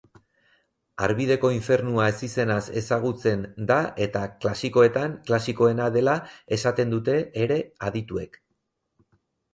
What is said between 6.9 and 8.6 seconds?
dute ere adituek.